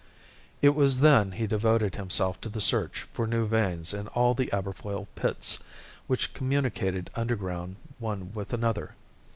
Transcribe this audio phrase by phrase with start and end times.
[0.63, 4.49] It was then he devoted himself to the search for new veins in all the
[4.51, 5.59] Aberfoyle pits,
[6.07, 8.95] which communicated underground one with another.